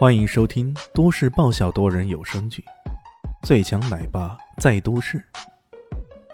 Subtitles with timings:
[0.00, 2.64] 欢迎收听都市爆笑多人有声剧
[3.46, 5.18] 《最强奶爸在都市》，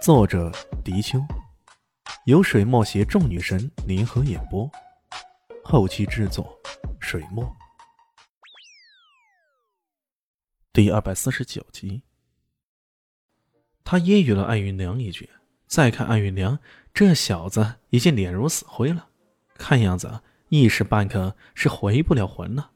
[0.00, 0.52] 作者：
[0.84, 1.18] 迪秋，
[2.26, 4.70] 由水墨携众女神联合演播，
[5.64, 6.56] 后期制作：
[7.00, 7.44] 水墨。
[10.72, 12.04] 第二百四十九集，
[13.82, 15.28] 他揶揄了艾云良一句，
[15.66, 16.56] 再看艾云良，
[16.94, 19.08] 这小子已经脸如死灰了，
[19.54, 20.20] 看样子
[20.50, 22.70] 一时半刻是回不了魂了。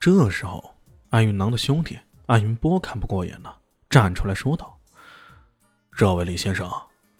[0.00, 0.74] 这时候，
[1.10, 3.58] 安云囊的兄弟安云波看不过眼了，
[3.90, 4.78] 站出来说道
[5.94, 6.72] ：“这位李先生，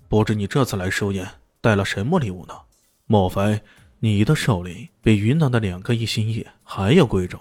[0.08, 1.28] 不知你这次来寿宴
[1.60, 2.54] 带了什么礼物呢？
[3.04, 3.60] 莫非
[3.98, 7.38] 你的寿礼比云南的两个一心叶还要贵重？”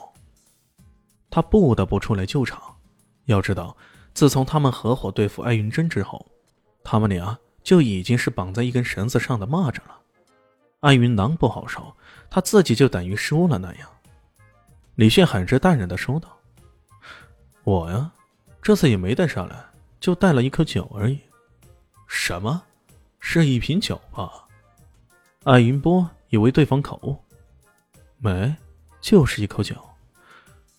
[1.31, 2.61] 他不得不出来救场。
[3.23, 3.77] 要知道，
[4.13, 6.30] 自从他们合伙对付艾云珍之后，
[6.83, 9.99] 他们俩就已经是绑在一根绳子上的蚂蚱了。
[10.81, 11.95] 艾云囊不好受，
[12.30, 13.89] 他自己就等于输了那样。
[14.99, 16.38] 李炫很是淡然的说道
[17.63, 18.11] ：“我呀，
[18.61, 19.56] 这次也没带上来，
[19.97, 21.17] 就带了一口酒而已。
[22.06, 22.61] 什么？
[23.22, 24.30] 是一瓶酒吧？”
[25.45, 27.17] 艾云波以为对方口误，
[28.17, 28.53] 没，
[29.00, 29.73] 就是一口酒。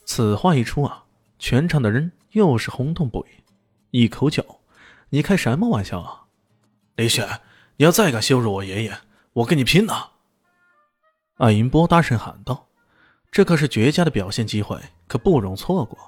[0.05, 1.03] 此话一出啊，
[1.39, 4.01] 全场的人又是轰动不已。
[4.03, 4.45] 一口酒，
[5.09, 6.27] 你开什么玩笑啊？
[6.97, 7.27] 李炫，
[7.79, 8.99] 你要再敢羞辱我爷爷，
[9.33, 10.13] 我跟你拼了！
[11.39, 12.67] 艾云波大声喊道。
[13.31, 15.99] 这可是绝佳的表现机会，可不容错过。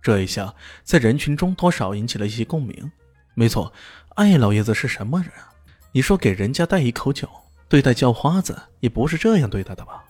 [0.00, 2.90] 这一下在人群中多少引起了一些共鸣。
[3.34, 3.72] 没错，
[4.14, 5.52] 艾老爷子是什么人啊？
[5.92, 7.28] 你说给人家带一口酒，
[7.68, 10.04] 对待叫花子也不是这样对待的吧？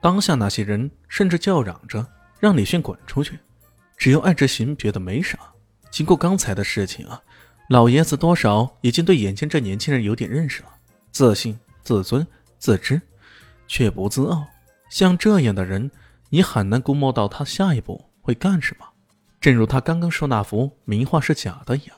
[0.00, 2.06] 当下那些人甚至叫嚷着
[2.38, 3.38] 让李迅滚出去。
[3.96, 5.36] 只有艾志行觉得没啥。
[5.90, 7.20] 经过刚才的事情啊，
[7.68, 10.68] 老爷子多少已经对眼前这年轻人有点认识了。
[11.10, 12.24] 自信、自尊、
[12.58, 13.00] 自知，
[13.66, 14.46] 却不自傲。
[14.88, 15.90] 像这样的人，
[16.30, 18.86] 你很难估摸到他下一步会干什么。
[19.40, 21.96] 正如他刚刚说那幅名画是假的一样，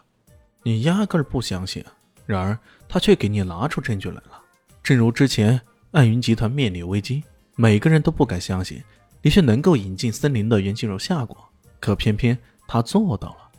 [0.62, 1.84] 你压根儿不相信。
[2.26, 2.56] 然而
[2.88, 4.41] 他却给你拿出证据来了。
[4.82, 5.60] 正如之前
[5.91, 7.25] 暗云集团面临危机，
[7.56, 8.81] 每个人都不敢相信
[9.22, 11.37] 李炫能够引进森林乐园进入夏国，
[11.81, 12.38] 可偏偏
[12.69, 13.50] 他做到了。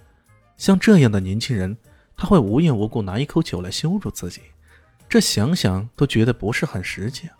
[0.55, 1.75] 像这样的年轻人，
[2.15, 4.41] 他会无缘无故拿一口酒来羞辱自己，
[5.09, 7.35] 这想想都觉得不是很实际啊。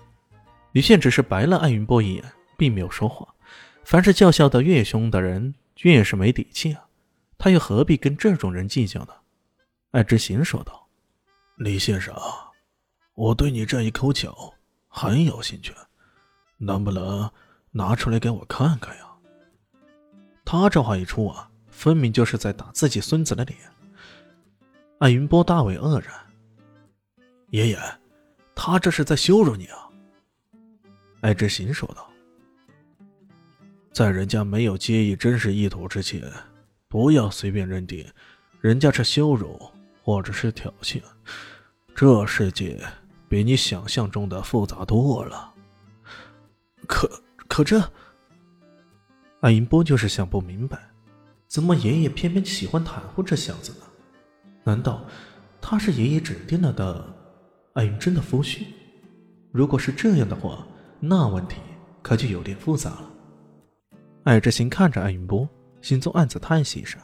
[0.71, 2.23] 李现只是白了艾云波一眼，
[2.57, 3.27] 并没有说话。
[3.83, 6.85] 凡是叫嚣的越凶的人，越是没底气啊！
[7.37, 9.13] 他又何必跟这种人计较呢？
[9.91, 10.87] 艾之行说道
[11.57, 12.15] ：“李先生，
[13.15, 14.53] 我对你这一口酒
[14.87, 15.73] 很有兴趣，
[16.57, 17.29] 能不能
[17.71, 19.05] 拿出来给我看看呀？”
[20.45, 23.57] 他这话一出啊，分明就是在打自己孙子的脸。
[24.99, 26.13] 艾云波大为愕然
[27.49, 27.79] ：“爷爷，
[28.55, 29.89] 他这是在羞辱你啊！”
[31.21, 32.09] 艾之行说道
[33.93, 36.21] ：“在人家没有介意真实意图之前，
[36.87, 38.03] 不要随便认定
[38.59, 39.59] 人家是羞辱
[40.03, 40.99] 或者是挑衅。
[41.93, 42.83] 这世界
[43.29, 45.53] 比你想象中的复杂多了。
[46.87, 47.07] 可
[47.47, 47.79] 可这……”
[49.41, 50.89] 艾银波就是想不明白，
[51.47, 53.85] 怎么爷爷偏偏喜欢袒护这小子呢？
[54.63, 55.05] 难道
[55.59, 57.15] 他是爷爷指定了的
[57.73, 58.65] 艾云真的夫婿？
[59.51, 60.65] 如果是这样的话，
[61.03, 61.57] 那问题
[62.03, 63.11] 可就有点复杂了。
[64.23, 65.49] 艾之行看着艾云波，
[65.81, 66.99] 心中暗自叹息着：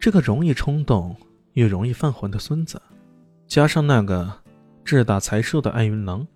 [0.00, 1.14] 这个容易冲动
[1.52, 2.80] 又容易犯浑的孙子，
[3.46, 4.32] 加上那个
[4.82, 6.26] 志大才疏的艾云郎，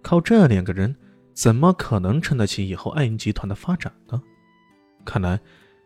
[0.00, 0.96] 靠这两个人，
[1.34, 4.22] 怎么可能撑得起以后艾云集团的发展呢？
[5.04, 5.38] 看来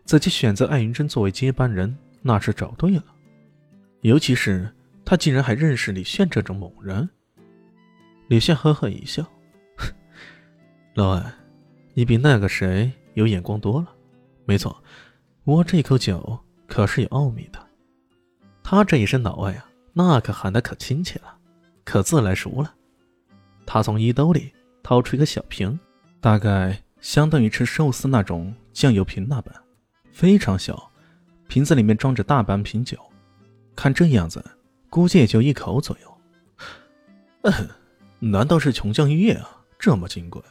[0.05, 3.03] 自己选择艾云珍作为接班人，那是找对了。
[3.99, 4.73] 尤其是
[5.03, 7.09] 他竟然还认识李炫这种猛人。
[8.29, 9.29] 李炫呵呵一笑。
[10.99, 11.33] 老艾，
[11.93, 13.87] 你比那个谁有眼光多了。
[14.43, 14.83] 没错，
[15.45, 16.37] 我这口酒
[16.67, 17.67] 可是有奥秘的。
[18.61, 21.37] 他这一声“老艾”啊，那可喊得可亲切了，
[21.85, 22.75] 可自来熟了。
[23.65, 24.51] 他从衣兜里
[24.83, 25.79] 掏出一个小瓶，
[26.19, 29.55] 大概相当于吃寿司那种酱油瓶那般，
[30.11, 30.91] 非常小。
[31.47, 32.97] 瓶子里面装着大半瓶酒，
[33.73, 34.43] 看这样子，
[34.89, 37.51] 估计也就一口左右。
[38.19, 39.49] 难道是琼浆玉液啊？
[39.79, 40.43] 这么金贵？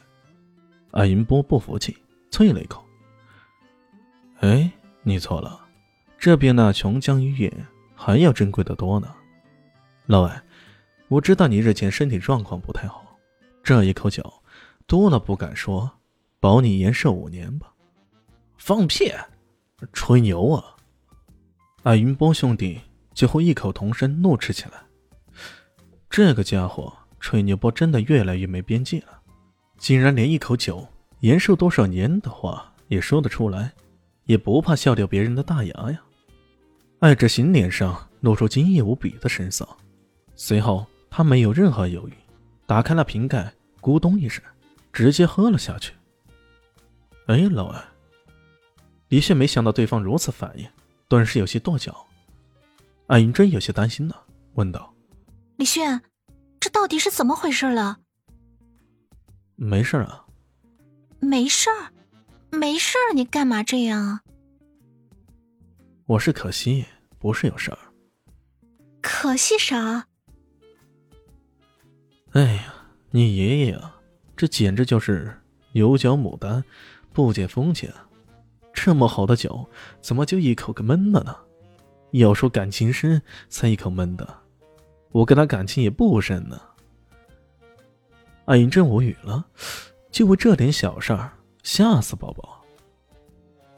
[0.91, 1.97] 艾银波不服气，
[2.31, 2.83] 啐了一口
[4.41, 4.71] ：“哎，
[5.03, 5.59] 你错了，
[6.17, 7.53] 这边那琼浆玉液
[7.95, 9.13] 还要珍贵的多呢。
[10.07, 10.41] 老艾，
[11.07, 13.17] 我知道你日前身体状况不太好，
[13.63, 14.33] 这一口酒
[14.87, 15.91] 多了不敢说，
[16.39, 17.73] 保你延寿五年吧。”
[18.57, 19.11] 放屁！
[19.93, 20.75] 吹牛啊！
[21.83, 22.81] 艾云波兄弟
[23.13, 24.83] 几乎异口同声怒斥起来。
[26.09, 29.18] 这个家伙吹牛波真的越来越没边界了。
[29.79, 30.85] 竟然连一口酒
[31.21, 33.71] 延寿多少年的话也说得出来，
[34.25, 36.01] 也不怕笑掉别人的大牙呀。
[36.99, 39.67] 艾志行脸上露出惊异无比的神色，
[40.35, 42.13] 随后他没有任何犹豫，
[42.65, 44.43] 打开了瓶盖，咕咚一声，
[44.91, 45.93] 直接喝了下去。
[47.27, 47.81] 哎，老艾，
[49.07, 50.67] 李炫没想到对方如此反应，
[51.07, 52.05] 顿时有些跺脚。
[53.07, 54.15] 艾云真有些担心呢，
[54.55, 54.93] 问道
[55.55, 56.01] ：“李炫，
[56.59, 57.99] 这到底是怎么回事了
[59.59, 60.25] ？”“没事啊。
[61.19, 61.91] ”“没事儿，
[62.49, 64.21] 没事儿，你干嘛这样啊
[66.07, 66.85] ？”“我是可惜，
[67.19, 67.77] 不是有事儿。
[69.01, 70.07] ”“可惜啥
[72.31, 72.73] ？”“哎呀，
[73.11, 73.97] 你爷爷啊，
[74.37, 75.37] 这简直就是
[75.73, 76.63] 有脚牡丹，
[77.11, 77.91] 不解风情。
[78.73, 79.69] 这么好的酒，
[79.99, 81.35] 怎么就一口给闷了呢？”
[82.11, 84.41] 要说感情深，才一口闷的。
[85.11, 86.59] 我跟他感情也不深呢。
[88.49, 89.45] 艾云真无语了，
[90.09, 91.31] 就为这点小事儿
[91.61, 92.65] 吓死宝宝。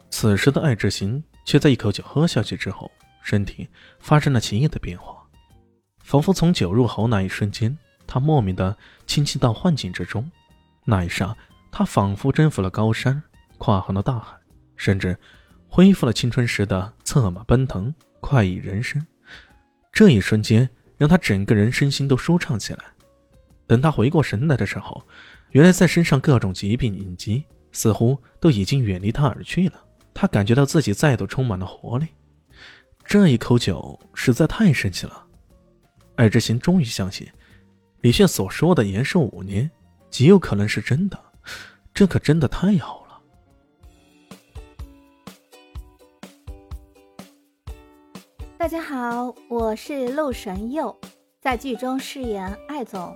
[0.09, 2.89] 此时的艾志行却在一口酒喝下去之后，
[3.21, 3.67] 身体
[3.99, 5.27] 发生了奇异的变化，
[6.05, 7.77] 仿佛从酒入喉那一瞬间，
[8.07, 10.31] 他莫名的清晰到幻境之中。
[10.85, 11.35] 那一刹，
[11.69, 13.21] 他仿佛征服了高山，
[13.57, 14.37] 跨横了大海，
[14.77, 15.19] 甚至
[15.67, 17.93] 恢复了青春时的策马奔腾。
[18.21, 19.05] 快意人生，
[19.91, 22.85] 这一瞬间让他整个人身心都舒畅起来。
[23.71, 25.01] 等他回过神来的时候，
[25.51, 29.81] 原来在身上各种疾病隐疾似乎都已经远离他而去了。
[30.13, 32.05] 他感觉到自己再度充满了活力。
[33.05, 35.25] 这一口酒实在太神奇了。
[36.15, 37.25] 艾之行终于相信
[38.01, 39.71] 李炫所说的延寿五年
[40.09, 41.17] 极有可能是真的，
[41.93, 43.21] 这可真的太好了。
[48.57, 50.93] 大家好，我是陆神佑，
[51.39, 53.15] 在剧中饰演艾总